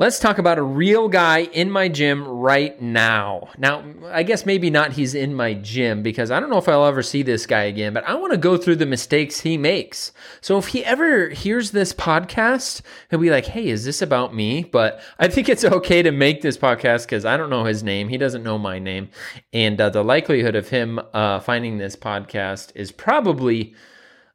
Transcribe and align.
Let's 0.00 0.20
talk 0.20 0.38
about 0.38 0.58
a 0.58 0.62
real 0.62 1.08
guy 1.08 1.40
in 1.40 1.72
my 1.72 1.88
gym 1.88 2.22
right 2.24 2.80
now. 2.80 3.48
Now, 3.58 3.82
I 4.06 4.22
guess 4.22 4.46
maybe 4.46 4.70
not 4.70 4.92
he's 4.92 5.12
in 5.12 5.34
my 5.34 5.54
gym 5.54 6.04
because 6.04 6.30
I 6.30 6.38
don't 6.38 6.50
know 6.50 6.58
if 6.58 6.68
I'll 6.68 6.86
ever 6.86 7.02
see 7.02 7.24
this 7.24 7.46
guy 7.46 7.64
again, 7.64 7.94
but 7.94 8.04
I 8.04 8.14
want 8.14 8.30
to 8.30 8.38
go 8.38 8.56
through 8.56 8.76
the 8.76 8.86
mistakes 8.86 9.40
he 9.40 9.58
makes. 9.58 10.12
So 10.40 10.56
if 10.56 10.68
he 10.68 10.84
ever 10.84 11.30
hears 11.30 11.72
this 11.72 11.92
podcast, 11.92 12.82
he'll 13.10 13.18
be 13.18 13.30
like, 13.30 13.46
hey, 13.46 13.66
is 13.66 13.84
this 13.84 14.00
about 14.00 14.32
me? 14.32 14.62
But 14.62 15.00
I 15.18 15.26
think 15.26 15.48
it's 15.48 15.64
okay 15.64 16.00
to 16.02 16.12
make 16.12 16.42
this 16.42 16.56
podcast 16.56 17.06
because 17.06 17.24
I 17.24 17.36
don't 17.36 17.50
know 17.50 17.64
his 17.64 17.82
name. 17.82 18.08
He 18.08 18.18
doesn't 18.18 18.44
know 18.44 18.56
my 18.56 18.78
name. 18.78 19.08
And 19.52 19.80
uh, 19.80 19.90
the 19.90 20.04
likelihood 20.04 20.54
of 20.54 20.68
him 20.68 21.00
uh, 21.12 21.40
finding 21.40 21.78
this 21.78 21.96
podcast 21.96 22.70
is 22.76 22.92
probably 22.92 23.74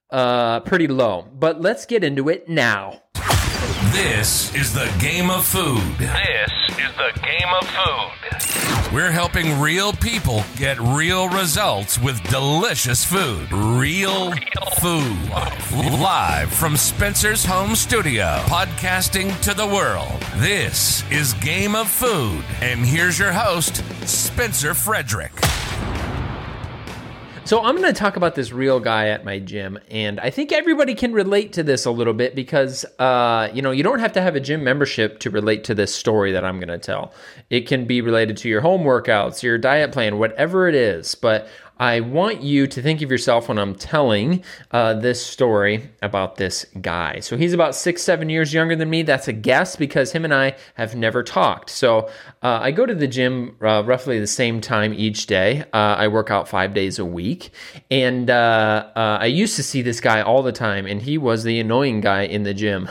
uh, 0.09 0.59
pretty 0.59 0.88
low. 0.88 1.25
But 1.34 1.61
let's 1.61 1.86
get 1.86 2.04
into 2.04 2.27
it 2.27 2.50
now. 2.50 3.03
This 3.94 4.52
is 4.55 4.73
the 4.73 4.91
game 5.00 5.30
of 5.30 5.46
food. 5.46 5.84
This 6.00 6.52
is 6.80 6.91
the 6.98 7.12
game 7.21 7.54
of 7.62 7.68
food. 7.70 8.91
We're 8.91 9.12
helping 9.12 9.59
real 9.59 9.94
people 9.94 10.44
get 10.55 10.80
real 10.80 11.30
results 11.30 11.99
with 11.99 12.20
delicious 12.23 13.05
food. 13.05 13.52
Real 13.52 14.32
food. 14.82 15.30
Live 15.99 16.52
from 16.52 16.76
Spencer's 16.76 17.45
home 17.45 17.76
studio, 17.76 18.40
podcasting 18.45 19.40
to 19.41 19.54
the 19.54 19.68
world. 19.68 20.20
This 20.38 21.04
is 21.12 21.35
Game 21.35 21.76
of 21.76 21.88
Food. 21.88 22.44
And 22.62 22.80
here's 22.80 23.20
your 23.20 23.32
host, 23.32 23.84
Spencer 24.07 24.73
Frederick. 24.73 25.34
So 27.46 27.62
I'm 27.62 27.76
going 27.76 27.94
to 27.94 28.00
talk 28.00 28.16
about 28.16 28.36
this 28.36 28.54
real 28.54 28.80
guy 28.80 29.10
at 29.10 29.26
my 29.26 29.38
gym, 29.38 29.78
and 29.92 30.18
I 30.22 30.30
think 30.30 30.54
everybody 30.54 30.96
can 30.96 31.12
relate 31.12 31.52
to 31.54 31.64
this 31.64 31.84
a 31.84 31.92
little 31.92 32.14
bit 32.14 32.36
because, 32.36 32.86
uh, 33.00 33.50
you 33.54 33.62
know, 33.62 33.72
you 33.72 33.84
don't 33.84 34.00
have 34.00 34.14
to 34.14 34.22
have 34.22 34.38
a 34.38 34.40
gym 34.40 34.64
membership 34.64 35.20
to 35.20 35.30
relate 35.30 35.66
to 35.66 35.76
this 35.76 35.94
story 35.94 36.32
that 36.32 36.46
I'm 36.46 36.58
going 36.58 36.70
to 36.70 36.78
tell. 36.78 37.14
It 37.50 37.68
can 37.68 37.84
be 37.84 38.00
related 38.00 38.38
to 38.38 38.50
your 38.50 38.62
home 38.62 38.84
workouts, 38.84 39.44
your 39.44 39.58
diet 39.58 39.91
plan, 39.91 40.20
whatever 40.20 40.70
it 40.70 40.76
is. 40.76 41.16
But 41.16 41.50
I 41.84 41.99
want 41.99 42.41
you 42.41 42.65
to 42.65 42.81
think 42.81 43.01
of 43.01 43.12
yourself 43.12 43.49
when 43.49 43.59
I'm 43.59 43.76
telling 43.76 44.41
uh, 44.71 44.93
this 44.93 45.21
story 45.21 45.89
about 46.01 46.37
this 46.37 46.65
guy. 46.79 47.20
So 47.20 47.35
he's 47.35 47.51
about 47.51 47.76
six, 47.76 48.01
seven 48.01 48.29
years 48.29 48.53
younger 48.53 48.73
than 48.73 48.89
me. 48.89 49.01
That's 49.01 49.27
a 49.27 49.34
guess 49.34 49.76
because 49.76 50.13
him 50.13 50.23
and 50.23 50.34
I 50.34 50.55
have 50.76 50.95
never 50.95 51.23
talked. 51.23 51.70
So 51.70 52.09
uh, 52.41 52.59
I 52.61 52.71
go 52.71 52.85
to 52.85 52.95
the 52.95 53.05
gym 53.05 53.57
uh, 53.61 53.84
roughly 53.85 54.17
the 54.21 54.27
same 54.27 54.61
time 54.61 54.93
each 54.93 55.26
day. 55.26 55.65
Uh, 55.73 55.95
I 55.98 56.07
work 56.07 56.31
out 56.31 56.48
five 56.48 56.73
days 56.73 56.99
a 56.99 57.05
week. 57.05 57.51
And 57.91 58.29
uh, 58.29 58.89
uh, 58.95 59.17
I 59.20 59.26
used 59.26 59.57
to 59.57 59.63
see 59.63 59.81
this 59.81 59.99
guy 59.99 60.21
all 60.21 60.41
the 60.41 60.54
time, 60.54 60.85
and 60.85 61.01
he 61.01 61.17
was 61.17 61.43
the 61.43 61.59
annoying 61.59 61.99
guy 61.99 62.21
in 62.21 62.43
the 62.43 62.54
gym. 62.54 62.87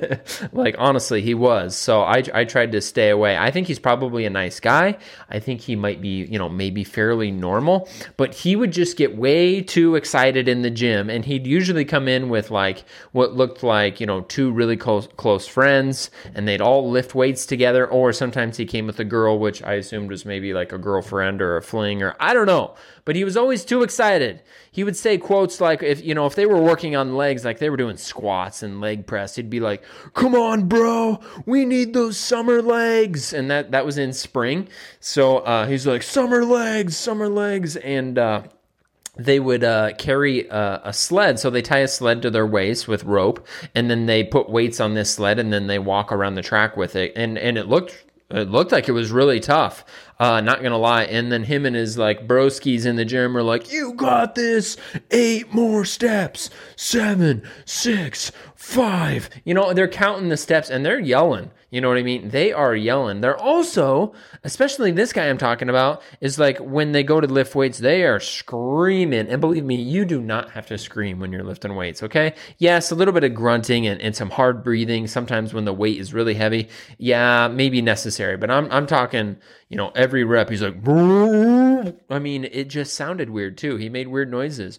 like, 0.52 0.74
honestly, 0.78 1.22
he 1.22 1.32
was. 1.32 1.74
So 1.74 2.02
I, 2.02 2.22
I 2.34 2.44
tried 2.44 2.72
to 2.72 2.82
stay 2.82 3.08
away. 3.08 3.38
I 3.38 3.50
think 3.50 3.68
he's 3.68 3.78
probably 3.78 4.26
a 4.26 4.30
nice 4.30 4.60
guy. 4.60 4.98
I 5.30 5.38
think 5.38 5.62
he 5.62 5.76
might 5.76 6.02
be, 6.02 6.26
you 6.26 6.38
know, 6.38 6.50
maybe 6.50 6.84
fairly 6.84 7.30
normal. 7.30 7.88
But 8.18 8.33
he 8.34 8.56
would 8.56 8.72
just 8.72 8.96
get 8.96 9.16
way 9.16 9.62
too 9.62 9.94
excited 9.94 10.48
in 10.48 10.62
the 10.62 10.70
gym 10.70 11.08
and 11.08 11.24
he'd 11.24 11.46
usually 11.46 11.84
come 11.84 12.08
in 12.08 12.28
with 12.28 12.50
like 12.50 12.84
what 13.12 13.34
looked 13.34 13.62
like 13.62 14.00
you 14.00 14.06
know 14.06 14.22
two 14.22 14.50
really 14.50 14.76
close 14.76 15.06
close 15.16 15.46
friends 15.46 16.10
and 16.34 16.48
they'd 16.48 16.60
all 16.60 16.90
lift 16.90 17.14
weights 17.14 17.46
together 17.46 17.86
or 17.86 18.12
sometimes 18.12 18.56
he 18.56 18.66
came 18.66 18.86
with 18.86 18.98
a 18.98 19.04
girl 19.04 19.38
which 19.38 19.62
i 19.62 19.74
assumed 19.74 20.10
was 20.10 20.24
maybe 20.24 20.52
like 20.52 20.72
a 20.72 20.78
girlfriend 20.78 21.40
or 21.40 21.56
a 21.56 21.62
fling 21.62 22.02
or 22.02 22.16
i 22.18 22.34
don't 22.34 22.46
know 22.46 22.74
but 23.04 23.16
he 23.16 23.24
was 23.24 23.36
always 23.36 23.64
too 23.64 23.82
excited 23.82 24.42
he 24.70 24.84
would 24.84 24.96
say 24.96 25.18
quotes 25.18 25.60
like 25.60 25.82
if 25.82 26.04
you 26.04 26.14
know 26.14 26.26
if 26.26 26.34
they 26.34 26.46
were 26.46 26.60
working 26.60 26.96
on 26.96 27.16
legs 27.16 27.44
like 27.44 27.58
they 27.58 27.70
were 27.70 27.76
doing 27.76 27.96
squats 27.96 28.62
and 28.62 28.80
leg 28.80 29.06
press 29.06 29.36
he'd 29.36 29.50
be 29.50 29.60
like 29.60 29.82
come 30.14 30.34
on 30.34 30.66
bro 30.66 31.20
we 31.46 31.64
need 31.64 31.92
those 31.94 32.16
summer 32.16 32.60
legs 32.60 33.32
and 33.32 33.50
that 33.50 33.70
that 33.70 33.86
was 33.86 33.98
in 33.98 34.12
spring 34.12 34.68
so 35.00 35.38
uh, 35.38 35.66
he's 35.66 35.86
like 35.86 36.02
summer 36.02 36.44
legs 36.44 36.96
summer 36.96 37.28
legs 37.28 37.76
and 37.76 38.18
uh, 38.18 38.42
they 39.16 39.38
would 39.38 39.62
uh, 39.62 39.92
carry 39.94 40.48
a, 40.48 40.80
a, 40.84 40.92
sled. 40.92 41.38
So 41.38 41.50
they 41.50 41.62
tie 41.62 41.78
a 41.78 41.88
sled 41.88 42.22
to 42.22 42.30
their 42.30 42.46
waist 42.46 42.88
with 42.88 43.04
rope, 43.04 43.46
and 43.74 43.90
then 43.90 44.06
they 44.06 44.24
put 44.24 44.50
weights 44.50 44.80
on 44.80 44.94
this 44.94 45.14
sled, 45.14 45.38
and 45.38 45.52
then 45.52 45.66
they 45.66 45.78
walk 45.78 46.10
around 46.12 46.34
the 46.34 46.42
track 46.42 46.76
with 46.76 46.96
it. 46.96 47.12
And 47.14 47.38
and 47.38 47.56
it 47.56 47.68
looked 47.68 48.04
it 48.30 48.50
looked 48.50 48.72
like 48.72 48.88
it 48.88 48.92
was 48.92 49.12
really 49.12 49.40
tough. 49.40 49.84
Uh, 50.18 50.40
not 50.40 50.62
gonna 50.62 50.78
lie. 50.78 51.04
And 51.04 51.32
then 51.32 51.44
him 51.44 51.66
and 51.66 51.74
his 51.74 51.98
like 51.98 52.28
broskies 52.28 52.86
in 52.86 52.96
the 52.96 53.04
gym 53.04 53.36
are 53.36 53.42
like, 53.42 53.72
"You 53.72 53.94
got 53.94 54.34
this. 54.34 54.76
Eight 55.10 55.52
more 55.52 55.84
steps. 55.84 56.50
Seven, 56.76 57.42
six, 57.64 58.30
five. 58.54 59.28
You 59.44 59.54
know, 59.54 59.72
they're 59.74 59.88
counting 59.88 60.28
the 60.28 60.36
steps 60.36 60.70
and 60.70 60.84
they're 60.84 61.00
yelling. 61.00 61.50
You 61.70 61.80
know 61.80 61.88
what 61.88 61.98
I 61.98 62.04
mean? 62.04 62.28
They 62.28 62.52
are 62.52 62.76
yelling. 62.76 63.20
They're 63.20 63.36
also, 63.36 64.14
especially 64.44 64.92
this 64.92 65.12
guy 65.12 65.28
I'm 65.28 65.38
talking 65.38 65.68
about, 65.68 66.02
is 66.20 66.38
like 66.38 66.58
when 66.58 66.92
they 66.92 67.02
go 67.02 67.20
to 67.20 67.26
lift 67.26 67.56
weights, 67.56 67.78
they 67.78 68.04
are 68.04 68.20
screaming. 68.20 69.26
And 69.26 69.40
believe 69.40 69.64
me, 69.64 69.74
you 69.74 70.04
do 70.04 70.20
not 70.20 70.52
have 70.52 70.66
to 70.66 70.78
scream 70.78 71.18
when 71.18 71.32
you're 71.32 71.42
lifting 71.42 71.74
weights, 71.74 72.00
okay? 72.04 72.34
Yes, 72.58 72.92
a 72.92 72.94
little 72.94 73.12
bit 73.12 73.24
of 73.24 73.34
grunting 73.34 73.88
and, 73.88 74.00
and 74.00 74.14
some 74.14 74.30
hard 74.30 74.62
breathing 74.62 75.08
sometimes 75.08 75.52
when 75.52 75.64
the 75.64 75.72
weight 75.72 75.98
is 75.98 76.14
really 76.14 76.34
heavy. 76.34 76.68
Yeah, 76.96 77.48
maybe 77.48 77.82
necessary. 77.82 78.36
But 78.36 78.52
I'm 78.52 78.70
I'm 78.70 78.86
talking, 78.86 79.36
you 79.68 79.76
know, 79.76 79.90
every 80.04 80.22
rep, 80.22 80.50
he's 80.50 80.60
like, 80.60 80.76
I 80.86 82.18
mean, 82.18 82.44
it 82.44 82.68
just 82.68 82.92
sounded 82.94 83.30
weird 83.30 83.56
too. 83.56 83.76
He 83.76 83.88
made 83.88 84.08
weird 84.08 84.30
noises 84.30 84.78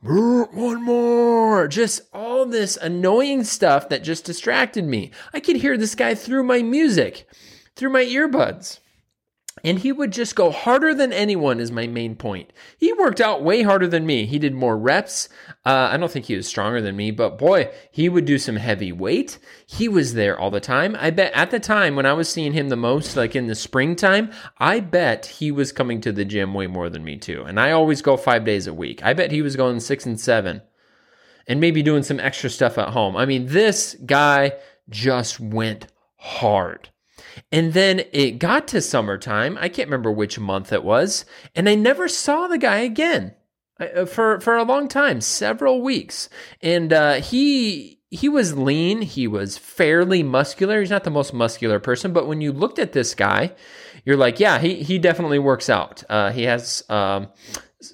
one 0.00 0.82
more. 0.82 1.68
Just 1.68 2.02
all 2.14 2.46
this 2.46 2.78
annoying 2.78 3.44
stuff 3.44 3.90
that 3.90 4.02
just 4.02 4.24
distracted 4.24 4.84
me. 4.84 5.10
I 5.34 5.40
could 5.40 5.56
hear 5.56 5.76
this 5.76 5.94
guy 5.94 6.14
through 6.14 6.44
my 6.44 6.62
music, 6.62 7.28
through 7.76 7.90
my 7.90 8.04
earbuds. 8.04 8.78
And 9.64 9.78
he 9.78 9.92
would 9.92 10.12
just 10.12 10.34
go 10.34 10.50
harder 10.50 10.94
than 10.94 11.12
anyone, 11.12 11.60
is 11.60 11.70
my 11.70 11.86
main 11.86 12.16
point. 12.16 12.52
He 12.76 12.92
worked 12.92 13.20
out 13.20 13.42
way 13.42 13.62
harder 13.62 13.86
than 13.86 14.06
me. 14.06 14.26
He 14.26 14.38
did 14.38 14.54
more 14.54 14.76
reps. 14.76 15.28
Uh, 15.64 15.88
I 15.92 15.96
don't 15.96 16.10
think 16.10 16.26
he 16.26 16.36
was 16.36 16.46
stronger 16.46 16.80
than 16.80 16.96
me, 16.96 17.10
but 17.10 17.38
boy, 17.38 17.70
he 17.90 18.08
would 18.08 18.24
do 18.24 18.38
some 18.38 18.56
heavy 18.56 18.92
weight. 18.92 19.38
He 19.66 19.88
was 19.88 20.14
there 20.14 20.38
all 20.38 20.50
the 20.50 20.60
time. 20.60 20.96
I 20.98 21.10
bet 21.10 21.32
at 21.34 21.50
the 21.50 21.60
time 21.60 21.96
when 21.96 22.06
I 22.06 22.12
was 22.12 22.28
seeing 22.28 22.52
him 22.52 22.68
the 22.68 22.76
most, 22.76 23.16
like 23.16 23.36
in 23.36 23.46
the 23.46 23.54
springtime, 23.54 24.30
I 24.58 24.80
bet 24.80 25.26
he 25.26 25.50
was 25.50 25.72
coming 25.72 26.00
to 26.02 26.12
the 26.12 26.24
gym 26.24 26.54
way 26.54 26.66
more 26.66 26.88
than 26.88 27.04
me 27.04 27.16
too. 27.16 27.44
And 27.44 27.58
I 27.58 27.72
always 27.72 28.02
go 28.02 28.16
five 28.16 28.44
days 28.44 28.66
a 28.66 28.74
week. 28.74 29.02
I 29.02 29.12
bet 29.12 29.32
he 29.32 29.42
was 29.42 29.56
going 29.56 29.80
six 29.80 30.06
and 30.06 30.18
seven 30.18 30.62
and 31.48 31.60
maybe 31.60 31.82
doing 31.82 32.02
some 32.02 32.20
extra 32.20 32.50
stuff 32.50 32.78
at 32.78 32.90
home. 32.90 33.16
I 33.16 33.24
mean, 33.24 33.46
this 33.46 33.96
guy 34.04 34.52
just 34.90 35.40
went 35.40 35.86
hard. 36.16 36.90
And 37.50 37.72
then 37.72 38.02
it 38.12 38.38
got 38.38 38.68
to 38.68 38.80
summertime. 38.80 39.58
I 39.60 39.68
can't 39.68 39.88
remember 39.88 40.10
which 40.10 40.38
month 40.38 40.72
it 40.72 40.84
was. 40.84 41.24
And 41.54 41.68
I 41.68 41.74
never 41.74 42.08
saw 42.08 42.46
the 42.46 42.58
guy 42.58 42.78
again 42.78 43.34
uh, 43.80 44.04
for, 44.04 44.40
for 44.40 44.56
a 44.56 44.64
long 44.64 44.88
time, 44.88 45.20
several 45.20 45.82
weeks. 45.82 46.28
And 46.60 46.92
uh, 46.92 47.14
he, 47.14 48.00
he 48.10 48.28
was 48.28 48.56
lean. 48.56 49.02
He 49.02 49.26
was 49.26 49.58
fairly 49.58 50.22
muscular. 50.22 50.80
He's 50.80 50.90
not 50.90 51.04
the 51.04 51.10
most 51.10 51.32
muscular 51.32 51.78
person, 51.78 52.12
but 52.12 52.26
when 52.26 52.40
you 52.40 52.52
looked 52.52 52.78
at 52.78 52.92
this 52.92 53.14
guy, 53.14 53.52
you're 54.04 54.16
like, 54.16 54.40
yeah, 54.40 54.58
he, 54.58 54.82
he 54.82 54.98
definitely 54.98 55.38
works 55.38 55.68
out. 55.68 56.02
Uh, 56.08 56.30
he 56.30 56.44
has, 56.44 56.82
um, 56.88 57.28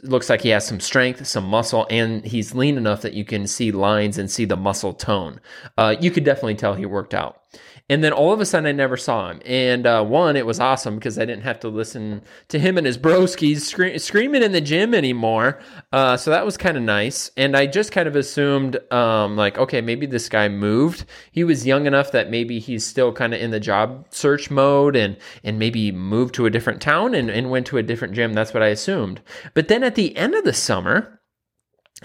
looks 0.03 0.31
like 0.31 0.41
he 0.41 0.51
has 0.51 0.67
some 0.67 0.81
strength, 0.81 1.27
some 1.27 1.45
muscle, 1.45 1.87
and 1.91 2.25
he's 2.25 2.55
lean 2.55 2.77
enough 2.77 3.03
that 3.03 3.15
you 3.15 3.25
can 3.25 3.47
see 3.47 3.73
lines 3.73 4.17
and 4.17 4.31
see 4.31 4.45
the 4.45 4.57
muscle 4.57 4.95
tone. 4.95 5.41
Uh, 5.77 5.95
you 6.01 6.11
could 6.11 6.25
definitely 6.25 6.55
tell 6.55 6.75
he 6.75 6.87
worked 6.87 7.15
out. 7.15 7.43
And 7.91 8.03
then 8.03 8.15
all 8.15 8.33
of 8.33 8.41
a 8.41 8.47
sudden, 8.47 8.67
I 8.67 8.73
never 8.73 8.97
saw 8.97 9.29
him. 9.29 9.43
And 9.45 9.87
uh, 9.87 10.03
one, 10.03 10.37
it 10.37 10.47
was 10.47 10.59
awesome 10.59 10.95
because 10.95 11.19
I 11.19 11.27
didn't 11.27 11.43
have 11.43 11.61
to 11.61 11.69
listen 11.69 12.23
to 12.49 12.59
him 12.59 12.79
and 12.79 12.87
his 12.87 12.97
broskies 12.97 13.61
scre- 13.61 13.99
screaming 13.99 14.43
in 14.43 14.53
the 14.53 14.63
gym 14.63 14.95
anymore. 14.95 15.61
Uh, 15.93 16.17
so 16.17 16.31
that 16.31 16.47
was 16.47 16.57
kind 16.57 16.79
of 16.79 16.83
nice. 16.83 17.31
And 17.37 17.55
I 17.55 17.67
just 17.67 17.93
kind 17.93 18.09
of 18.09 18.17
assumed, 18.17 18.79
um, 18.91 19.37
like, 19.37 19.59
okay, 19.59 19.83
maybe 19.83 20.07
this 20.07 20.31
guy 20.31 20.49
moved. 20.49 21.05
He 21.31 21.45
was 21.45 21.67
young 21.67 21.87
enough 21.87 22.11
that 22.13 22.31
maybe 22.31 22.59
he's 22.59 22.87
still 22.87 23.13
kind 23.13 23.35
of 23.35 23.43
in 23.43 23.51
the 23.51 23.61
job 23.61 24.07
search 24.09 24.51
mode 24.51 24.97
and 24.97 25.19
and 25.43 25.59
maybe 25.59 25.93
moved 25.93 26.35
to 26.37 26.47
a 26.47 26.51
different 26.51 26.81
town 26.81 27.15
and, 27.15 27.29
and 27.29 27.51
went 27.51 27.67
to 27.67 27.77
a 27.77 27.83
different 27.83 28.15
gym. 28.15 28.33
That's 28.33 28.55
what 28.55 28.63
I 28.63 28.69
assumed. 28.69 29.21
But 29.53 29.69
then 29.69 29.85
at 29.85 29.95
the 29.95 30.17
end 30.17 30.35
of 30.35 30.45
the 30.45 30.55
summer, 30.55 31.21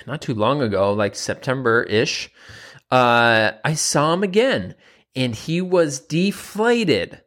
not 0.05 0.21
too 0.21 0.33
long 0.33 0.61
ago, 0.61 0.91
like 0.91 1.15
September 1.15 1.83
ish, 1.83 2.29
uh, 2.91 3.51
I 3.63 3.73
saw 3.75 4.13
him 4.13 4.23
again 4.23 4.75
and 5.19 5.35
he 5.35 5.61
was 5.61 5.99
deflated. 5.99 7.21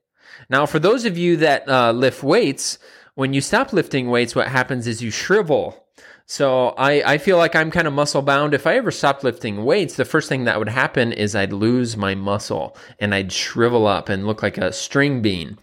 Now, 0.49 0.65
for 0.65 0.79
those 0.79 1.05
of 1.05 1.19
you 1.19 1.37
that 1.37 1.69
uh, 1.69 1.93
lift 1.93 2.23
weights, 2.23 2.79
when 3.15 3.35
you 3.35 3.43
stop 3.43 3.73
lifting 3.73 4.09
weights, 4.09 4.35
what 4.35 4.49
happens 4.49 4.87
is 4.87 5.03
you 5.03 5.11
shrivel. 5.11 5.79
So 6.25 6.69
I, 6.79 7.03
I 7.12 7.19
feel 7.19 7.37
like 7.37 7.55
I'm 7.55 7.71
kind 7.71 7.87
of 7.87 7.93
muscle 7.93 8.23
bound. 8.23 8.55
If 8.55 8.67
I 8.67 8.77
ever 8.77 8.91
stopped 8.91 9.25
lifting 9.25 9.67
weights, 9.67 9.97
the 9.97 10.06
first 10.06 10.31
thing 10.31 10.44
that 10.44 10.59
would 10.59 10.71
happen 10.71 11.12
is 11.12 11.37
I'd 11.37 11.53
lose 11.53 11.94
my 11.94 12.15
muscle 12.15 12.75
and 12.99 13.15
I'd 13.15 13.31
shrivel 13.31 13.87
up 13.87 14.09
and 14.09 14.27
look 14.27 14.43
like 14.43 14.56
a 14.56 14.73
string 14.73 15.21
bean. 15.21 15.59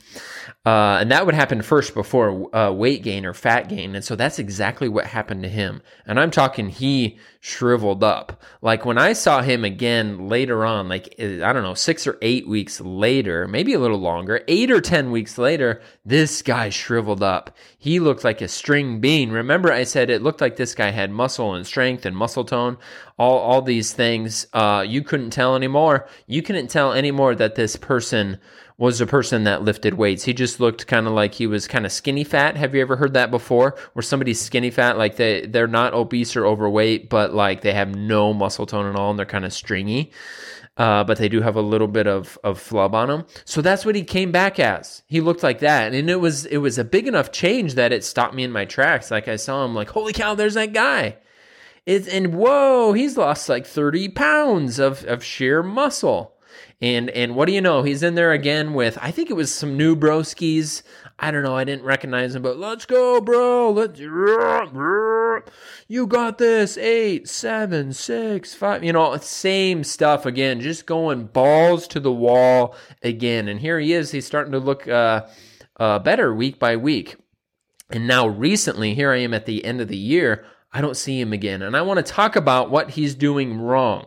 Uh, 0.65 0.97
and 1.00 1.09
that 1.09 1.25
would 1.25 1.35
happen 1.35 1.61
first 1.61 1.94
before 1.94 2.53
uh, 2.56 2.71
weight 2.71 3.01
gain 3.01 3.25
or 3.25 3.33
fat 3.33 3.69
gain. 3.69 3.95
And 3.95 4.03
so 4.03 4.15
that's 4.15 4.39
exactly 4.39 4.89
what 4.89 5.06
happened 5.06 5.41
to 5.44 5.50
him. 5.50 5.81
And 6.06 6.19
I'm 6.19 6.31
talking 6.31 6.67
he 6.67 7.17
shriveled 7.39 8.03
up. 8.03 8.44
Like 8.61 8.85
when 8.85 8.97
I 8.97 9.13
saw 9.13 9.41
him 9.41 9.63
again 9.63 10.27
later 10.27 10.65
on, 10.65 10.89
like, 10.89 11.15
eh, 11.17 11.41
I 11.44 11.53
don't 11.53 11.63
know, 11.63 11.75
six 11.75 12.06
or 12.06 12.17
eight 12.21 12.45
weeks 12.47 12.81
later, 12.81 13.47
maybe 13.47 13.73
a 13.73 13.79
little 13.79 14.00
longer, 14.00 14.41
eight 14.50 14.69
or 14.69 14.81
10 14.81 15.11
weeks 15.11 15.38
later, 15.38 15.81
this 16.06 16.41
guy 16.41 16.69
shriveled 16.69 17.23
up. 17.23 17.56
He 17.81 18.02
looked 18.02 18.26
like 18.26 18.42
a 18.42 18.50
string 18.50 19.00
bean. 19.00 19.31
Remember, 19.31 19.72
I 19.72 19.86
said 19.86 20.10
it 20.10 20.22
looked 20.22 20.42
like 20.42 20.58
this 20.58 20.76
guy 20.76 20.90
had 20.90 21.12
muscle 21.12 21.54
and 21.54 21.66
strength 21.66 22.06
and 22.06 22.16
muscle 22.16 22.44
tone, 22.44 22.78
all, 23.18 23.40
all 23.40 23.62
these 23.62 23.94
things. 23.94 24.48
Uh, 24.52 24.84
you 24.86 25.02
couldn't 25.02 25.30
tell 25.30 25.56
anymore. 25.56 26.06
You 26.28 26.42
couldn't 26.42 26.68
tell 26.68 26.92
anymore 26.92 27.36
that 27.36 27.56
this 27.56 27.78
person 27.78 28.38
was 28.78 29.00
a 29.00 29.08
person 29.08 29.46
that 29.46 29.62
lifted 29.62 29.94
weights. 29.94 30.26
He 30.26 30.34
just 30.34 30.60
looked 30.60 30.88
kind 30.88 31.08
of 31.08 31.14
like 31.14 31.34
he 31.34 31.48
was 31.48 31.68
kind 31.68 31.86
of 31.86 31.92
skinny 31.94 32.26
fat. 32.26 32.58
Have 32.58 32.76
you 32.76 32.81
ever 32.81 32.98
heard 32.98 33.14
that 33.14 33.31
before? 33.31 33.78
Where 33.94 34.04
somebody's 34.04 34.42
skinny 34.42 34.72
fat, 34.72 34.98
like 34.98 35.16
they 35.16 35.46
they're 35.46 35.68
not 35.68 35.94
obese 35.94 36.36
or 36.36 36.46
overweight, 36.46 37.10
but 37.10 37.34
like 37.34 37.62
they 37.62 37.74
have 37.74 37.96
no 37.96 38.34
muscle 38.34 38.66
tone 38.66 38.88
at 38.88 38.98
all, 38.98 39.10
and 39.10 39.18
they're 39.20 39.26
kind 39.26 39.46
of 39.46 39.54
stringy. 39.54 40.12
Uh, 40.80 41.04
but 41.04 41.18
they 41.18 41.28
do 41.28 41.42
have 41.42 41.58
a 41.58 41.62
little 41.62 41.90
bit 41.90 42.08
of 42.08 42.40
of 42.42 42.58
flub 42.58 42.96
on 42.96 43.10
them. 43.10 43.26
So 43.44 43.62
that's 43.62 43.86
what 43.86 43.96
he 43.96 44.04
came 44.04 44.31
back 44.31 44.60
as. 44.60 45.04
He 45.08 45.20
looked 45.20 45.44
like 45.44 45.60
that, 45.60 45.94
and 45.94 46.10
it 46.10 46.22
was 46.22 46.46
it 46.46 46.58
was 46.58 46.78
a 46.78 46.86
big 46.86 47.06
enough 47.06 47.34
change 47.34 47.74
that 47.74 47.92
it 47.92 48.06
stopped 48.06 48.34
me 48.34 48.46
in 48.46 48.52
my 48.54 48.64
tracks. 48.64 49.12
Like 49.12 49.28
I 49.28 49.36
saw 49.36 49.66
him, 49.66 49.76
like 49.76 49.90
holy 49.90 50.14
cow, 50.14 50.36
there's 50.36 50.54
that 50.54 50.72
guy. 50.72 51.18
It's 51.86 52.08
and 52.08 52.34
whoa, 52.34 52.94
he's 52.94 53.18
lost 53.18 53.50
like 53.50 53.68
thirty 53.68 54.08
pounds 54.08 54.80
of 54.80 55.04
of 55.04 55.22
sheer 55.22 55.62
muscle. 55.62 56.36
And 56.81 57.10
and 57.10 57.36
what 57.36 57.48
do 57.48 57.54
you 57.54 57.62
know? 57.62 57.84
He's 57.84 58.02
in 58.02 58.16
there 58.16 58.31
again 58.31 58.74
with 58.74 58.98
I 59.02 59.12
think 59.12 59.30
it 59.30 59.36
was 59.36 59.54
some 59.54 59.76
new 59.76 59.98
broskies. 59.98 60.81
I 61.21 61.31
don't 61.31 61.44
know. 61.44 61.56
I 61.56 61.66
didn't 61.66 61.83
recognize 61.83 62.33
him, 62.33 62.42
but 62.42 62.57
let's 62.57 62.86
go, 62.86 63.19
bro. 63.19 63.71
Let's 63.71 64.00
you 65.88 66.07
got 66.07 66.38
this. 66.38 66.77
Eight, 66.77 67.27
seven, 67.27 67.92
six, 67.94 68.54
five. 68.54 68.83
You 68.83 68.94
know, 68.94 69.18
same 69.18 69.83
stuff 69.83 70.25
again. 70.25 70.62
Just 70.62 70.86
going 70.86 71.25
balls 71.25 71.88
to 71.89 72.00
the 72.00 72.12
wall 72.12 72.75
again. 73.04 73.48
And 73.48 73.60
here 73.60 73.80
he 73.80 73.94
is. 73.94 74.12
He's 74.12 74.25
starting 74.25 74.54
to 74.54 74.60
look 74.60 74.88
uh, 74.88 75.27
uh, 75.77 76.00
better 76.00 76.33
week 76.33 76.57
by 76.57 76.77
week. 76.77 77.18
And 77.89 78.07
now 78.07 78.27
recently, 78.27 78.94
here 78.94 79.12
I 79.12 79.18
am 79.18 79.33
at 79.33 79.45
the 79.45 79.66
end 79.66 79.81
of 79.81 79.88
the 79.88 79.98
year. 79.98 80.45
I 80.71 80.80
don't 80.80 80.95
see 80.95 81.19
him 81.19 81.33
again. 81.33 81.62
And 81.62 81.75
I 81.75 81.81
want 81.81 81.98
to 81.98 82.13
talk 82.13 82.36
about 82.36 82.71
what 82.71 82.92
he's 82.92 83.16
doing 83.16 83.60
wrong 83.60 84.06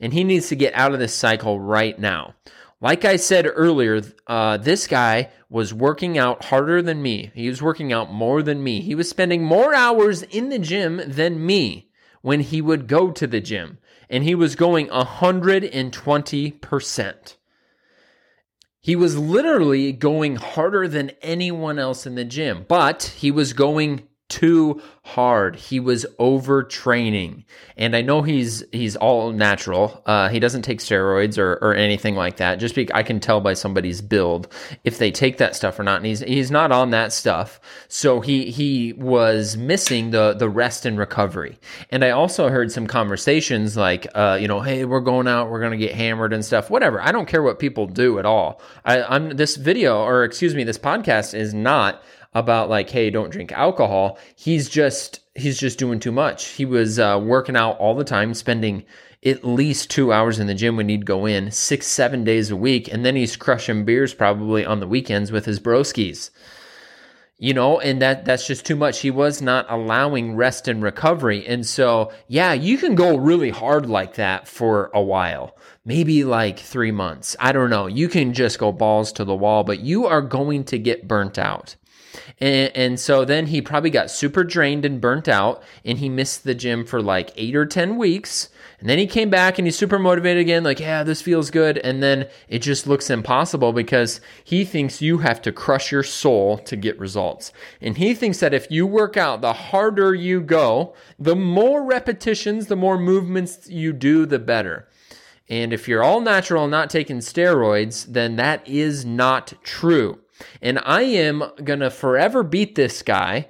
and 0.00 0.12
he 0.12 0.24
needs 0.24 0.48
to 0.48 0.56
get 0.56 0.74
out 0.74 0.92
of 0.92 0.98
this 0.98 1.14
cycle 1.14 1.60
right 1.60 1.98
now. 1.98 2.34
Like 2.80 3.04
I 3.04 3.16
said 3.16 3.46
earlier, 3.46 4.00
uh, 4.26 4.56
this 4.56 4.86
guy 4.86 5.28
was 5.50 5.74
working 5.74 6.16
out 6.16 6.46
harder 6.46 6.80
than 6.80 7.02
me. 7.02 7.30
He 7.34 7.46
was 7.48 7.60
working 7.60 7.92
out 7.92 8.10
more 8.10 8.42
than 8.42 8.64
me. 8.64 8.80
He 8.80 8.94
was 8.94 9.10
spending 9.10 9.44
more 9.44 9.74
hours 9.74 10.22
in 10.22 10.48
the 10.48 10.58
gym 10.58 11.02
than 11.06 11.44
me 11.44 11.90
when 12.22 12.40
he 12.40 12.62
would 12.62 12.86
go 12.86 13.10
to 13.10 13.26
the 13.26 13.40
gym. 13.40 13.76
And 14.08 14.24
he 14.24 14.34
was 14.34 14.56
going 14.56 14.88
120%. 14.88 17.36
He 18.82 18.96
was 18.96 19.18
literally 19.18 19.92
going 19.92 20.36
harder 20.36 20.88
than 20.88 21.10
anyone 21.20 21.78
else 21.78 22.06
in 22.06 22.14
the 22.14 22.24
gym, 22.24 22.64
but 22.66 23.12
he 23.18 23.30
was 23.30 23.52
going 23.52 24.08
too 24.30 24.80
hard. 25.02 25.56
He 25.56 25.80
was 25.80 26.06
overtraining, 26.18 27.44
and 27.76 27.96
I 27.96 28.00
know 28.00 28.22
he's 28.22 28.62
he's 28.72 28.96
all 28.96 29.32
natural. 29.32 30.02
Uh, 30.06 30.28
he 30.28 30.38
doesn't 30.38 30.62
take 30.62 30.78
steroids 30.78 31.36
or, 31.36 31.54
or 31.54 31.74
anything 31.74 32.14
like 32.14 32.36
that. 32.36 32.56
Just 32.56 32.74
because 32.74 32.94
I 32.94 33.02
can 33.02 33.20
tell 33.20 33.40
by 33.40 33.54
somebody's 33.54 34.00
build 34.00 34.48
if 34.84 34.98
they 34.98 35.10
take 35.10 35.38
that 35.38 35.56
stuff 35.56 35.78
or 35.78 35.82
not. 35.82 35.96
And 35.96 36.06
he's 36.06 36.20
he's 36.20 36.50
not 36.50 36.72
on 36.72 36.90
that 36.90 37.12
stuff, 37.12 37.60
so 37.88 38.20
he 38.20 38.50
he 38.50 38.94
was 38.94 39.56
missing 39.56 40.10
the 40.10 40.34
the 40.34 40.48
rest 40.48 40.86
and 40.86 40.96
recovery. 40.96 41.58
And 41.90 42.04
I 42.04 42.10
also 42.10 42.48
heard 42.48 42.72
some 42.72 42.86
conversations 42.86 43.76
like, 43.76 44.06
uh, 44.14 44.38
you 44.40 44.48
know, 44.48 44.60
hey, 44.60 44.84
we're 44.84 45.00
going 45.00 45.26
out, 45.26 45.50
we're 45.50 45.60
gonna 45.60 45.76
get 45.76 45.94
hammered 45.94 46.32
and 46.32 46.44
stuff. 46.44 46.70
Whatever. 46.70 47.00
I 47.02 47.12
don't 47.12 47.26
care 47.26 47.42
what 47.42 47.58
people 47.58 47.86
do 47.86 48.18
at 48.18 48.24
all. 48.24 48.62
I, 48.84 49.02
I'm 49.02 49.30
this 49.36 49.56
video 49.56 50.02
or 50.02 50.24
excuse 50.24 50.54
me, 50.54 50.64
this 50.64 50.78
podcast 50.78 51.34
is 51.34 51.52
not 51.52 52.02
about 52.32 52.70
like, 52.70 52.90
hey, 52.90 53.10
don't 53.10 53.30
drink 53.30 53.52
alcohol. 53.52 54.18
He's 54.36 54.68
just 54.68 55.20
he's 55.34 55.58
just 55.58 55.78
doing 55.78 56.00
too 56.00 56.12
much. 56.12 56.46
He 56.46 56.64
was 56.64 56.98
uh, 56.98 57.20
working 57.22 57.56
out 57.56 57.78
all 57.78 57.94
the 57.94 58.04
time, 58.04 58.34
spending 58.34 58.84
at 59.24 59.44
least 59.44 59.90
two 59.90 60.12
hours 60.12 60.38
in 60.38 60.46
the 60.46 60.54
gym 60.54 60.76
when 60.76 60.88
he'd 60.88 61.04
go 61.06 61.26
in, 61.26 61.50
six 61.50 61.86
seven 61.86 62.24
days 62.24 62.50
a 62.50 62.56
week, 62.56 62.92
and 62.92 63.04
then 63.04 63.16
he's 63.16 63.36
crushing 63.36 63.84
beers 63.84 64.14
probably 64.14 64.64
on 64.64 64.80
the 64.80 64.86
weekends 64.86 65.30
with 65.30 65.44
his 65.44 65.60
broskies. 65.60 66.30
You 67.42 67.54
know, 67.54 67.80
and 67.80 68.02
that 68.02 68.26
that's 68.26 68.46
just 68.46 68.66
too 68.66 68.76
much. 68.76 69.00
He 69.00 69.10
was 69.10 69.40
not 69.40 69.64
allowing 69.70 70.36
rest 70.36 70.68
and 70.68 70.82
recovery. 70.82 71.46
And 71.46 71.66
so, 71.66 72.12
yeah, 72.28 72.52
you 72.52 72.76
can 72.76 72.94
go 72.94 73.16
really 73.16 73.48
hard 73.48 73.88
like 73.88 74.14
that 74.14 74.46
for 74.46 74.90
a 74.92 75.00
while. 75.00 75.56
Maybe 75.82 76.22
like 76.22 76.58
3 76.58 76.90
months. 76.90 77.36
I 77.40 77.52
don't 77.52 77.70
know. 77.70 77.86
You 77.86 78.08
can 78.08 78.34
just 78.34 78.58
go 78.58 78.72
balls 78.72 79.10
to 79.12 79.24
the 79.24 79.34
wall, 79.34 79.64
but 79.64 79.80
you 79.80 80.06
are 80.06 80.20
going 80.20 80.64
to 80.64 80.78
get 80.78 81.08
burnt 81.08 81.38
out. 81.38 81.76
And, 82.40 82.70
and, 82.74 83.00
so 83.00 83.24
then 83.24 83.46
he 83.46 83.60
probably 83.62 83.90
got 83.90 84.10
super 84.10 84.44
drained 84.44 84.84
and 84.84 85.00
burnt 85.00 85.28
out, 85.28 85.62
and 85.84 85.98
he 85.98 86.08
missed 86.08 86.44
the 86.44 86.54
gym 86.54 86.84
for 86.84 87.02
like 87.02 87.32
eight 87.36 87.54
or 87.54 87.66
10 87.66 87.96
weeks. 87.96 88.48
And 88.80 88.88
then 88.88 88.98
he 88.98 89.06
came 89.06 89.28
back 89.28 89.58
and 89.58 89.66
he's 89.66 89.76
super 89.76 89.98
motivated 89.98 90.40
again, 90.40 90.64
like, 90.64 90.80
yeah, 90.80 91.02
this 91.02 91.20
feels 91.20 91.50
good. 91.50 91.76
And 91.78 92.02
then 92.02 92.28
it 92.48 92.60
just 92.60 92.86
looks 92.86 93.10
impossible 93.10 93.72
because 93.74 94.20
he 94.42 94.64
thinks 94.64 95.02
you 95.02 95.18
have 95.18 95.42
to 95.42 95.52
crush 95.52 95.92
your 95.92 96.02
soul 96.02 96.56
to 96.58 96.76
get 96.76 96.98
results. 96.98 97.52
And 97.80 97.98
he 97.98 98.14
thinks 98.14 98.40
that 98.40 98.54
if 98.54 98.70
you 98.70 98.86
work 98.86 99.18
out, 99.18 99.42
the 99.42 99.52
harder 99.52 100.14
you 100.14 100.40
go, 100.40 100.94
the 101.18 101.36
more 101.36 101.84
repetitions, 101.84 102.66
the 102.66 102.76
more 102.76 102.98
movements 102.98 103.68
you 103.68 103.92
do, 103.92 104.24
the 104.24 104.38
better. 104.38 104.88
And 105.50 105.72
if 105.72 105.86
you're 105.86 106.02
all 106.02 106.20
natural 106.20 106.64
and 106.64 106.70
not 106.70 106.88
taking 106.88 107.18
steroids, 107.18 108.06
then 108.06 108.36
that 108.36 108.66
is 108.66 109.04
not 109.04 109.52
true. 109.62 110.20
And 110.60 110.78
I 110.84 111.02
am 111.02 111.44
going 111.62 111.80
to 111.80 111.90
forever 111.90 112.42
beat 112.42 112.74
this 112.74 113.02
guy 113.02 113.48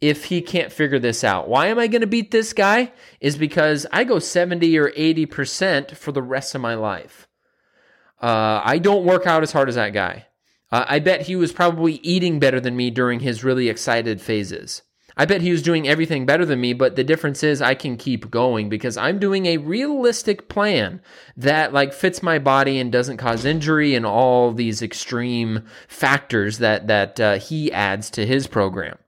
if 0.00 0.26
he 0.26 0.42
can't 0.42 0.72
figure 0.72 0.98
this 0.98 1.24
out. 1.24 1.48
Why 1.48 1.66
am 1.66 1.78
I 1.78 1.86
going 1.86 2.02
to 2.02 2.06
beat 2.06 2.30
this 2.30 2.52
guy? 2.52 2.92
Is 3.20 3.36
because 3.36 3.86
I 3.92 4.04
go 4.04 4.18
70 4.18 4.78
or 4.78 4.90
80% 4.90 5.96
for 5.96 6.12
the 6.12 6.22
rest 6.22 6.54
of 6.54 6.60
my 6.60 6.74
life. 6.74 7.28
Uh, 8.20 8.60
I 8.64 8.78
don't 8.78 9.04
work 9.04 9.26
out 9.26 9.42
as 9.42 9.52
hard 9.52 9.68
as 9.68 9.74
that 9.74 9.92
guy. 9.92 10.26
Uh, 10.70 10.84
I 10.88 10.98
bet 10.98 11.22
he 11.22 11.36
was 11.36 11.52
probably 11.52 11.94
eating 11.94 12.38
better 12.38 12.60
than 12.60 12.76
me 12.76 12.90
during 12.90 13.20
his 13.20 13.44
really 13.44 13.68
excited 13.68 14.20
phases. 14.20 14.82
I 15.18 15.24
bet 15.24 15.40
he 15.40 15.50
was 15.50 15.62
doing 15.62 15.88
everything 15.88 16.26
better 16.26 16.44
than 16.44 16.60
me, 16.60 16.74
but 16.74 16.94
the 16.94 17.04
difference 17.04 17.42
is 17.42 17.62
I 17.62 17.74
can 17.74 17.96
keep 17.96 18.30
going 18.30 18.68
because 18.68 18.98
I'm 18.98 19.18
doing 19.18 19.46
a 19.46 19.56
realistic 19.56 20.50
plan 20.50 21.00
that 21.38 21.72
like 21.72 21.94
fits 21.94 22.22
my 22.22 22.38
body 22.38 22.78
and 22.78 22.92
doesn't 22.92 23.16
cause 23.16 23.46
injury 23.46 23.94
and 23.94 24.04
all 24.04 24.52
these 24.52 24.82
extreme 24.82 25.64
factors 25.88 26.58
that 26.58 26.86
that 26.88 27.18
uh, 27.18 27.38
he 27.38 27.72
adds 27.72 28.10
to 28.10 28.26
his 28.26 28.46
program. 28.46 28.98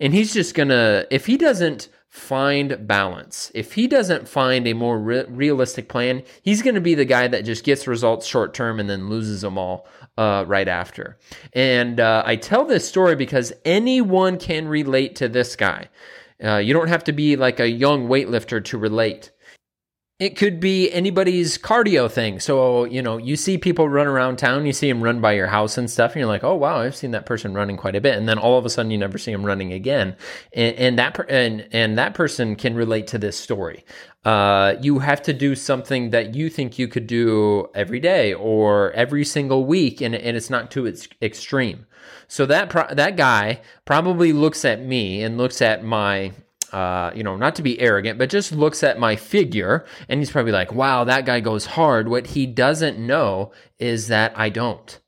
And 0.00 0.14
he's 0.14 0.32
just 0.32 0.54
gonna 0.54 1.04
if 1.10 1.26
he 1.26 1.36
doesn't 1.36 1.88
find 2.10 2.88
balance. 2.88 3.52
If 3.54 3.74
he 3.74 3.86
doesn't 3.86 4.28
find 4.28 4.66
a 4.66 4.72
more 4.72 4.98
re- 4.98 5.24
realistic 5.28 5.88
plan, 5.88 6.24
he's 6.42 6.60
going 6.60 6.74
to 6.74 6.80
be 6.80 6.96
the 6.96 7.04
guy 7.04 7.28
that 7.28 7.44
just 7.44 7.64
gets 7.64 7.86
results 7.86 8.26
short 8.26 8.52
term 8.52 8.80
and 8.80 8.90
then 8.90 9.08
loses 9.08 9.42
them 9.42 9.56
all 9.56 9.86
uh, 10.18 10.44
right 10.46 10.66
after. 10.66 11.18
And 11.52 12.00
uh, 12.00 12.24
I 12.26 12.34
tell 12.34 12.64
this 12.64 12.86
story 12.86 13.14
because 13.14 13.52
anyone 13.64 14.38
can 14.38 14.66
relate 14.66 15.14
to 15.16 15.28
this 15.28 15.54
guy. 15.54 15.88
Uh, 16.42 16.56
you 16.56 16.74
don't 16.74 16.88
have 16.88 17.04
to 17.04 17.12
be 17.12 17.36
like 17.36 17.60
a 17.60 17.68
young 17.68 18.08
weightlifter 18.08 18.62
to 18.64 18.76
relate. 18.76 19.30
It 20.20 20.36
could 20.36 20.60
be 20.60 20.92
anybody's 20.92 21.56
cardio 21.56 22.10
thing. 22.10 22.40
So, 22.40 22.84
you 22.84 23.00
know, 23.00 23.16
you 23.16 23.36
see 23.36 23.56
people 23.56 23.88
run 23.88 24.06
around 24.06 24.36
town, 24.36 24.66
you 24.66 24.74
see 24.74 24.86
them 24.86 25.02
run 25.02 25.22
by 25.22 25.32
your 25.32 25.46
house 25.46 25.78
and 25.78 25.90
stuff, 25.90 26.12
and 26.12 26.20
you're 26.20 26.28
like, 26.28 26.44
oh, 26.44 26.54
wow, 26.54 26.76
I've 26.76 26.94
seen 26.94 27.12
that 27.12 27.24
person 27.24 27.54
running 27.54 27.78
quite 27.78 27.96
a 27.96 28.02
bit. 28.02 28.18
And 28.18 28.28
then 28.28 28.38
all 28.38 28.58
of 28.58 28.66
a 28.66 28.70
sudden 28.70 28.90
you 28.90 28.98
never 28.98 29.16
see 29.16 29.32
them 29.32 29.46
running 29.46 29.72
again. 29.72 30.14
And, 30.52 30.76
and 30.76 30.98
that, 30.98 31.14
per- 31.14 31.26
and, 31.26 31.66
and 31.72 31.96
that 31.96 32.12
person 32.12 32.54
can 32.54 32.74
relate 32.74 33.06
to 33.08 33.18
this 33.18 33.38
story. 33.38 33.82
Uh, 34.26 34.74
you 34.82 34.98
have 34.98 35.22
to 35.22 35.32
do 35.32 35.54
something 35.54 36.10
that 36.10 36.34
you 36.34 36.50
think 36.50 36.78
you 36.78 36.86
could 36.86 37.06
do 37.06 37.68
every 37.74 37.98
day 37.98 38.34
or 38.34 38.92
every 38.92 39.24
single 39.24 39.64
week, 39.64 40.02
and, 40.02 40.14
and 40.14 40.36
it's 40.36 40.50
not 40.50 40.70
too 40.70 40.86
ex- 40.86 41.08
extreme. 41.22 41.86
So 42.28 42.44
that, 42.44 42.68
pro- 42.68 42.94
that 42.94 43.16
guy 43.16 43.62
probably 43.86 44.34
looks 44.34 44.66
at 44.66 44.82
me 44.82 45.22
and 45.22 45.38
looks 45.38 45.62
at 45.62 45.82
my, 45.82 46.32
uh, 46.72 47.10
you 47.14 47.22
know, 47.22 47.36
not 47.36 47.54
to 47.56 47.62
be 47.62 47.80
arrogant, 47.80 48.18
but 48.18 48.30
just 48.30 48.52
looks 48.52 48.82
at 48.82 48.98
my 48.98 49.16
figure 49.16 49.84
and 50.08 50.20
he's 50.20 50.30
probably 50.30 50.52
like, 50.52 50.72
wow, 50.72 51.04
that 51.04 51.26
guy 51.26 51.40
goes 51.40 51.66
hard. 51.66 52.08
What 52.08 52.28
he 52.28 52.46
doesn't 52.46 52.98
know 52.98 53.52
is 53.78 54.08
that 54.08 54.32
I 54.36 54.48
don't. 54.48 54.98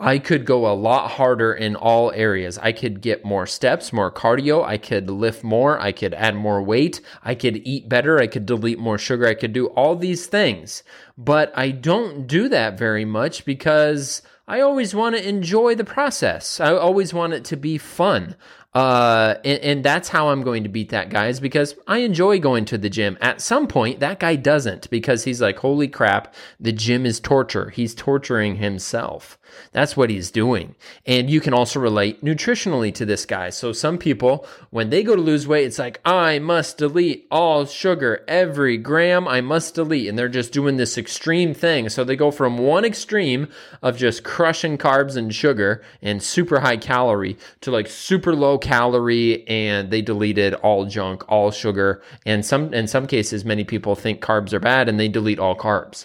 I 0.00 0.20
could 0.20 0.44
go 0.44 0.70
a 0.70 0.74
lot 0.74 1.12
harder 1.12 1.52
in 1.52 1.74
all 1.74 2.12
areas. 2.12 2.56
I 2.58 2.70
could 2.70 3.00
get 3.00 3.24
more 3.24 3.48
steps, 3.48 3.92
more 3.92 4.12
cardio. 4.12 4.64
I 4.64 4.78
could 4.78 5.10
lift 5.10 5.42
more. 5.42 5.80
I 5.80 5.90
could 5.90 6.14
add 6.14 6.36
more 6.36 6.62
weight. 6.62 7.00
I 7.24 7.34
could 7.34 7.56
eat 7.66 7.88
better. 7.88 8.20
I 8.20 8.28
could 8.28 8.46
delete 8.46 8.78
more 8.78 8.98
sugar. 8.98 9.26
I 9.26 9.34
could 9.34 9.52
do 9.52 9.66
all 9.68 9.96
these 9.96 10.26
things. 10.26 10.84
But 11.18 11.52
I 11.56 11.72
don't 11.72 12.28
do 12.28 12.48
that 12.48 12.78
very 12.78 13.04
much 13.04 13.44
because 13.44 14.22
I 14.46 14.60
always 14.60 14.94
want 14.94 15.16
to 15.16 15.28
enjoy 15.28 15.74
the 15.74 15.84
process. 15.84 16.60
I 16.60 16.72
always 16.72 17.12
want 17.12 17.34
it 17.34 17.44
to 17.46 17.56
be 17.56 17.76
fun. 17.76 18.36
Uh, 18.74 19.34
and, 19.44 19.60
and, 19.60 19.84
that's 19.84 20.10
how 20.10 20.28
I'm 20.28 20.42
going 20.42 20.62
to 20.62 20.68
beat 20.68 20.90
that 20.90 21.08
guy 21.08 21.28
is 21.28 21.40
because 21.40 21.74
I 21.86 21.98
enjoy 21.98 22.38
going 22.38 22.66
to 22.66 22.76
the 22.76 22.90
gym. 22.90 23.16
At 23.20 23.40
some 23.40 23.66
point, 23.66 24.00
that 24.00 24.20
guy 24.20 24.36
doesn't 24.36 24.90
because 24.90 25.24
he's 25.24 25.40
like, 25.40 25.58
holy 25.58 25.88
crap, 25.88 26.34
the 26.60 26.70
gym 26.70 27.06
is 27.06 27.18
torture. 27.18 27.70
He's 27.70 27.94
torturing 27.94 28.56
himself. 28.56 29.38
That's 29.72 29.96
what 29.96 30.10
he's 30.10 30.30
doing. 30.30 30.74
And 31.06 31.30
you 31.30 31.40
can 31.40 31.54
also 31.54 31.80
relate 31.80 32.22
nutritionally 32.22 32.94
to 32.94 33.06
this 33.06 33.24
guy. 33.24 33.50
So 33.50 33.72
some 33.72 33.96
people, 33.96 34.46
when 34.70 34.90
they 34.90 35.02
go 35.02 35.16
to 35.16 35.22
lose 35.22 35.48
weight, 35.48 35.64
it's 35.64 35.78
like, 35.78 36.00
I 36.04 36.38
must 36.38 36.76
delete 36.76 37.26
all 37.30 37.64
sugar, 37.64 38.22
every 38.28 38.76
gram 38.76 39.26
I 39.26 39.40
must 39.40 39.74
delete. 39.74 40.08
And 40.08 40.18
they're 40.18 40.28
just 40.28 40.52
doing 40.52 40.76
this 40.76 40.98
extreme 41.08 41.54
thing. 41.54 41.88
So 41.88 42.04
they 42.04 42.16
go 42.16 42.30
from 42.30 42.58
one 42.58 42.84
extreme 42.84 43.48
of 43.80 43.96
just 43.96 44.24
crushing 44.24 44.76
carbs 44.76 45.16
and 45.16 45.34
sugar 45.34 45.82
and 46.02 46.22
super 46.22 46.60
high 46.60 46.76
calorie 46.76 47.38
to 47.62 47.70
like 47.70 47.86
super 47.86 48.34
low 48.34 48.58
calorie 48.58 49.48
and 49.48 49.90
they 49.90 50.02
deleted 50.02 50.52
all 50.56 50.84
junk, 50.84 51.24
all 51.26 51.50
sugar. 51.50 52.02
And 52.26 52.44
some 52.44 52.74
in 52.74 52.86
some 52.86 53.06
cases, 53.06 53.42
many 53.42 53.64
people 53.64 53.94
think 53.94 54.20
carbs 54.20 54.52
are 54.52 54.60
bad 54.60 54.86
and 54.86 55.00
they 55.00 55.08
delete 55.08 55.38
all 55.38 55.56
carbs 55.56 56.04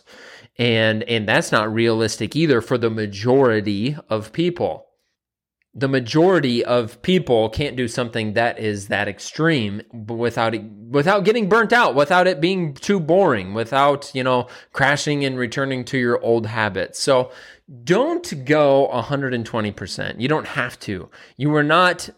and 0.58 1.04
and 1.04 1.28
that's 1.28 1.52
not 1.52 1.74
realistic 1.74 2.36
either 2.36 2.62
for 2.62 2.78
the 2.78 2.90
majority 2.90 3.98
of 4.08 4.32
people 4.32 4.88
the 5.76 5.88
majority 5.88 6.64
of 6.64 7.02
people 7.02 7.50
can't 7.50 7.76
do 7.76 7.88
something 7.88 8.34
that 8.34 8.60
is 8.60 8.90
that 8.90 9.08
extreme 9.08 9.82
without 10.08 10.56
without 10.90 11.26
getting 11.26 11.50
burnt 11.50 11.74
out 11.74 11.96
without 11.96 12.28
it 12.28 12.40
being 12.40 12.74
too 12.76 13.00
boring 13.00 13.54
without 13.54 14.12
you 14.14 14.24
know 14.24 14.48
crashing 14.72 15.26
and 15.26 15.38
returning 15.38 15.84
to 15.84 15.98
your 15.98 16.22
old 16.22 16.46
habits 16.46 17.00
so 17.00 17.32
don't 17.84 18.46
go 18.46 18.90
120% 18.94 20.20
you 20.20 20.28
don't 20.28 20.48
have 20.48 20.80
to 20.80 21.10
you 21.38 21.54
are 21.56 21.64
not 21.64 22.10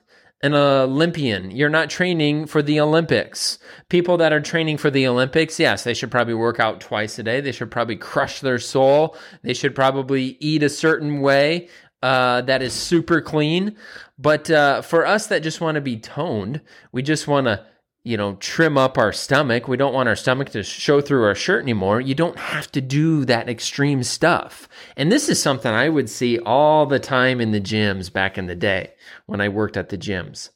an 0.45 0.53
Olympian. 0.53 1.49
You're 1.49 1.69
not 1.69 1.89
training 1.89 2.45
for 2.45 2.61
the 2.61 2.79
Olympics. 2.79 3.57
People 3.89 4.17
that 4.17 4.31
are 4.31 4.39
training 4.39 4.77
for 4.77 4.91
the 4.91 5.07
Olympics, 5.07 5.59
yes, 5.59 5.83
they 5.83 5.95
should 5.95 6.11
probably 6.11 6.35
work 6.35 6.59
out 6.59 6.79
twice 6.79 7.17
a 7.17 7.23
day. 7.23 7.41
They 7.41 7.51
should 7.51 7.71
probably 7.71 7.95
crush 7.95 8.41
their 8.41 8.59
soul. 8.59 9.17
They 9.41 9.55
should 9.55 9.73
probably 9.73 10.37
eat 10.39 10.61
a 10.61 10.69
certain 10.69 11.21
way 11.21 11.69
uh, 12.05 12.41
that 12.41 12.61
is 12.61 12.71
super 12.71 13.19
clean. 13.19 13.75
But 14.19 14.51
uh, 14.51 14.83
for 14.83 15.07
us 15.07 15.25
that 15.27 15.41
just 15.41 15.59
want 15.59 15.73
to 15.73 15.81
be 15.81 15.97
toned, 15.97 16.61
we 16.91 17.01
just 17.01 17.27
want 17.27 17.47
to 17.47 17.65
you 18.03 18.15
know, 18.15 18.35
trim 18.35 18.77
up 18.77 18.99
our 18.99 19.11
stomach. 19.11 19.67
We 19.67 19.77
don't 19.77 19.93
want 19.95 20.07
our 20.07 20.15
stomach 20.15 20.51
to 20.51 20.61
show 20.61 21.01
through 21.01 21.23
our 21.23 21.33
shirt 21.33 21.63
anymore. 21.63 21.99
You 21.99 22.13
don't 22.13 22.37
have 22.37 22.71
to 22.73 22.79
do 22.79 23.25
that 23.25 23.49
extreme 23.49 24.03
stuff. 24.03 24.69
And 24.95 25.11
this 25.11 25.27
is 25.27 25.41
something 25.41 25.71
I 25.71 25.89
would 25.89 26.07
see 26.07 26.37
all 26.37 26.85
the 26.85 26.99
time 26.99 27.41
in 27.41 27.51
the 27.51 27.59
gyms 27.59 28.13
back 28.13 28.37
in 28.37 28.45
the 28.45 28.53
day 28.53 28.93
when 29.25 29.41
I 29.41 29.49
worked 29.49 29.75
at 29.75 29.89
the 29.89 29.97
gyms. 29.97 30.49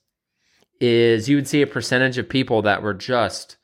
Is 0.79 1.27
you 1.27 1.37
would 1.37 1.47
see 1.47 1.63
a 1.63 1.67
percentage 1.67 2.19
of 2.19 2.29
people 2.29 2.61
that 2.61 2.83
were 2.83 2.93
just 2.93 3.57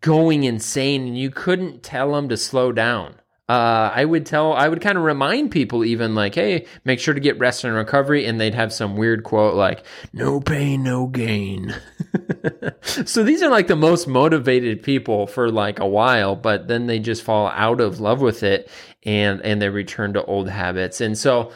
going 0.00 0.44
insane 0.44 1.06
and 1.06 1.18
you 1.18 1.28
couldn't 1.28 1.82
tell 1.82 2.12
them 2.12 2.30
to 2.30 2.38
slow 2.38 2.72
down 2.72 3.16
uh, 3.50 3.90
I 3.92 4.04
would 4.04 4.26
tell, 4.26 4.52
I 4.52 4.68
would 4.68 4.80
kind 4.80 4.96
of 4.96 5.02
remind 5.02 5.50
people 5.50 5.84
even 5.84 6.14
like, 6.14 6.36
hey, 6.36 6.66
make 6.84 7.00
sure 7.00 7.14
to 7.14 7.18
get 7.18 7.36
rest 7.40 7.64
and 7.64 7.74
recovery. 7.74 8.24
And 8.24 8.40
they'd 8.40 8.54
have 8.54 8.72
some 8.72 8.96
weird 8.96 9.24
quote 9.24 9.56
like, 9.56 9.84
no 10.12 10.40
pain, 10.40 10.84
no 10.84 11.08
gain. 11.08 11.74
so 12.80 13.24
these 13.24 13.42
are 13.42 13.50
like 13.50 13.66
the 13.66 13.74
most 13.74 14.06
motivated 14.06 14.84
people 14.84 15.26
for 15.26 15.50
like 15.50 15.80
a 15.80 15.86
while, 15.86 16.36
but 16.36 16.68
then 16.68 16.86
they 16.86 17.00
just 17.00 17.24
fall 17.24 17.48
out 17.48 17.80
of 17.80 17.98
love 17.98 18.20
with 18.20 18.44
it 18.44 18.70
and, 19.02 19.40
and 19.40 19.60
they 19.60 19.68
return 19.68 20.12
to 20.12 20.24
old 20.26 20.48
habits. 20.48 21.00
And 21.00 21.18
so, 21.18 21.50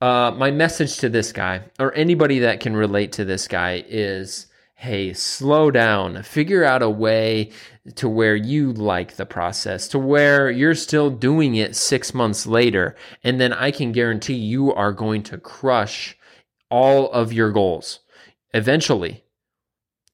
uh, 0.00 0.30
my 0.30 0.52
message 0.52 0.98
to 0.98 1.08
this 1.08 1.32
guy 1.32 1.62
or 1.80 1.92
anybody 1.94 2.38
that 2.40 2.60
can 2.60 2.76
relate 2.76 3.10
to 3.12 3.24
this 3.24 3.48
guy 3.48 3.82
is, 3.88 4.45
hey, 4.78 5.10
slow 5.14 5.70
down, 5.70 6.22
figure 6.22 6.62
out 6.62 6.82
a 6.82 6.90
way 6.90 7.50
to 7.94 8.08
where 8.08 8.36
you 8.36 8.72
like 8.74 9.16
the 9.16 9.24
process, 9.24 9.88
to 9.88 9.98
where 9.98 10.50
you're 10.50 10.74
still 10.74 11.08
doing 11.08 11.54
it 11.54 11.74
six 11.74 12.12
months 12.12 12.46
later. 12.46 12.94
And 13.24 13.40
then 13.40 13.54
I 13.54 13.70
can 13.70 13.92
guarantee 13.92 14.34
you 14.34 14.72
are 14.74 14.92
going 14.92 15.22
to 15.24 15.38
crush 15.38 16.16
all 16.70 17.10
of 17.10 17.32
your 17.32 17.50
goals 17.52 18.00
eventually. 18.52 19.24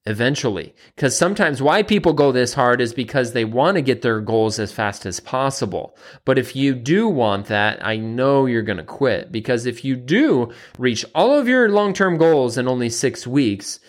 Eventually. 0.05 0.75
Because 0.95 1.15
sometimes 1.15 1.61
why 1.61 1.81
people 1.83 2.13
go 2.13 2.31
this 2.31 2.53
hard 2.53 2.81
is 2.81 2.93
because 2.93 3.31
they 3.31 3.45
want 3.45 3.75
to 3.75 3.81
get 3.81 4.01
their 4.01 4.19
goals 4.19 4.59
as 4.59 4.71
fast 4.71 5.05
as 5.05 5.19
possible. 5.19 5.97
But 6.25 6.37
if 6.37 6.55
you 6.55 6.73
do 6.73 7.07
want 7.07 7.47
that, 7.47 7.85
I 7.85 7.97
know 7.97 8.45
you're 8.45 8.63
going 8.63 8.77
to 8.77 8.83
quit. 8.83 9.31
Because 9.31 9.65
if 9.65 9.85
you 9.85 9.95
do 9.95 10.51
reach 10.77 11.05
all 11.15 11.37
of 11.37 11.47
your 11.47 11.69
long 11.69 11.93
term 11.93 12.17
goals 12.17 12.57
in 12.57 12.67
only 12.67 12.89
six 12.89 13.25
weeks, 13.25 13.79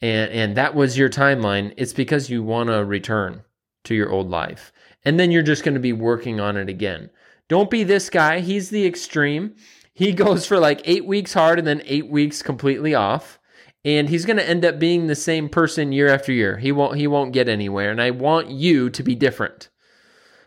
and 0.00 0.30
and 0.30 0.56
that 0.56 0.74
was 0.74 0.98
your 0.98 1.08
timeline, 1.08 1.72
it's 1.76 1.92
because 1.92 2.30
you 2.30 2.42
want 2.42 2.68
to 2.68 2.84
return 2.84 3.42
to 3.84 3.94
your 3.94 4.10
old 4.10 4.30
life. 4.30 4.72
And 5.04 5.20
then 5.20 5.30
you're 5.30 5.42
just 5.42 5.64
going 5.64 5.74
to 5.74 5.80
be 5.80 5.92
working 5.92 6.40
on 6.40 6.56
it 6.56 6.68
again. 6.68 7.10
Don't 7.48 7.70
be 7.70 7.84
this 7.84 8.08
guy. 8.08 8.40
He's 8.40 8.70
the 8.70 8.86
extreme. 8.86 9.54
He 9.92 10.12
goes 10.24 10.46
for 10.46 10.58
like 10.58 10.80
8 10.84 11.06
weeks 11.06 11.34
hard 11.34 11.58
and 11.58 11.68
then 11.68 11.82
8 11.84 12.08
weeks 12.08 12.42
completely 12.42 12.94
off. 12.94 13.38
And 13.84 14.08
he's 14.08 14.24
going 14.24 14.38
to 14.38 14.48
end 14.48 14.64
up 14.64 14.78
being 14.78 15.06
the 15.06 15.14
same 15.14 15.50
person 15.50 15.92
year 15.92 16.08
after 16.08 16.32
year. 16.32 16.56
He 16.56 16.72
won't 16.72 16.96
he 16.96 17.06
won't 17.06 17.34
get 17.34 17.48
anywhere 17.48 17.90
and 17.90 18.00
I 18.00 18.10
want 18.10 18.50
you 18.50 18.88
to 18.90 19.02
be 19.02 19.14
different. 19.14 19.68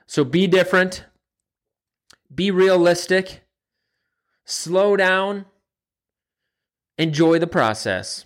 So 0.07 0.23
be 0.23 0.47
different. 0.47 1.05
Be 2.33 2.49
realistic. 2.49 3.43
Slow 4.45 4.95
down. 4.95 5.45
Enjoy 6.97 7.37
the 7.37 7.47
process. 7.47 8.25